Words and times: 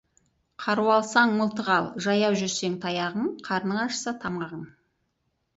Қару 0.63 0.87
алсаң, 0.93 1.35
мылтық 1.41 1.69
ал, 1.75 1.91
жаяу 2.07 2.39
жүрсең— 2.41 2.79
таяғың, 2.87 3.29
қарның 3.51 3.81
ашса— 3.85 4.15
тамағың. 4.25 4.69